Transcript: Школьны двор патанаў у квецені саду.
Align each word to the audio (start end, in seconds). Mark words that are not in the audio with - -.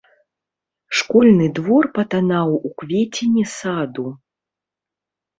Школьны 0.99 1.45
двор 1.59 1.87
патанаў 1.97 2.49
у 2.69 2.71
квецені 2.83 3.43
саду. 3.59 4.07